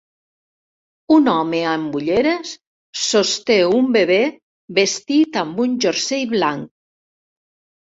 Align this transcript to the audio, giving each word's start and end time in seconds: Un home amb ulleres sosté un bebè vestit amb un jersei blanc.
Un 1.17 1.29
home 1.33 1.59
amb 1.73 1.99
ulleres 1.99 2.55
sosté 3.03 3.61
un 3.83 3.95
bebè 3.99 4.21
vestit 4.83 5.43
amb 5.47 5.65
un 5.69 5.81
jersei 5.89 6.31
blanc. 6.39 6.73